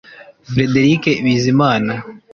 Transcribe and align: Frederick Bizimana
Frederick 0.49 1.03
Bizimana 1.25 1.93